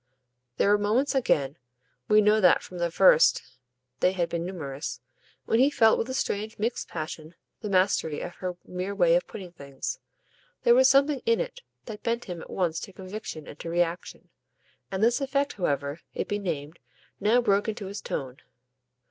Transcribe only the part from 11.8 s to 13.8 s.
that bent him at once to conviction and to